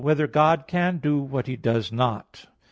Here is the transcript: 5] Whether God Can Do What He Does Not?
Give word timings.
5] 0.01 0.03
Whether 0.05 0.25
God 0.25 0.63
Can 0.65 0.97
Do 0.97 1.19
What 1.19 1.45
He 1.45 1.55
Does 1.55 1.91
Not? 1.91 2.47